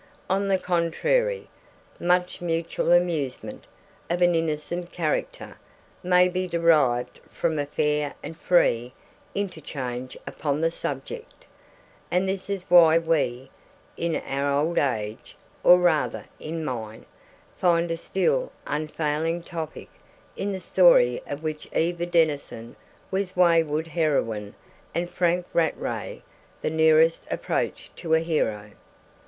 On 0.31 0.47
the 0.47 0.57
contrary, 0.57 1.47
much 1.99 2.41
mutual 2.41 2.91
amusement, 2.91 3.65
of 4.09 4.23
an 4.23 4.33
innocent 4.33 4.91
character, 4.91 5.59
may 6.01 6.27
be 6.27 6.47
derived 6.47 7.19
from 7.29 7.59
a 7.59 7.67
fair 7.67 8.15
and 8.23 8.35
free 8.35 8.93
interchange 9.35 10.17
upon 10.25 10.59
the 10.59 10.71
subject; 10.71 11.45
and 12.09 12.27
this 12.27 12.49
is 12.49 12.65
why 12.67 12.97
we, 12.97 13.51
in 13.95 14.15
our 14.25 14.59
old 14.65 14.79
age 14.79 15.37
(or 15.63 15.77
rather 15.77 16.25
in 16.39 16.65
mine), 16.65 17.05
find 17.55 17.91
a 17.91 17.95
still 17.97 18.51
unfailing 18.65 19.43
topic 19.43 19.89
in 20.35 20.51
the 20.51 20.59
story 20.59 21.21
of 21.27 21.43
which 21.43 21.67
Eva 21.73 22.07
Denison 22.07 22.75
was 23.11 23.35
wayward 23.35 23.85
heroine 23.85 24.55
and 24.95 25.11
Frank 25.11 25.45
Rattray 25.53 26.23
the 26.63 26.71
nearest 26.71 27.27
approach 27.29 27.91
to 27.97 28.15
a 28.15 28.19
hero. 28.19 28.71